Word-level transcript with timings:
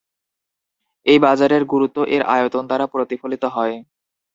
এই 1.05 1.19
বাজারের 1.19 1.63
গুরুত্ব 1.65 1.97
এর 2.15 2.21
আয়তন 2.27 2.63
দ্বারা 2.67 2.85
প্রতিফলিত 2.87 3.43
হয়। 3.55 3.75